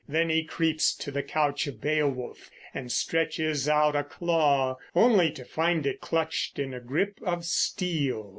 Then 0.09 0.31
he 0.31 0.43
creeps 0.43 0.95
to 0.95 1.11
the 1.11 1.21
couch 1.21 1.67
of 1.67 1.79
Beowulf 1.79 2.49
and 2.73 2.91
stretches 2.91 3.69
out 3.69 3.95
a 3.95 4.03
claw, 4.03 4.79
only 4.95 5.29
to 5.33 5.45
find 5.45 5.85
it 5.85 6.01
clutched 6.01 6.57
in 6.57 6.73
a 6.73 6.79
grip 6.79 7.19
of 7.21 7.45
steel. 7.45 8.29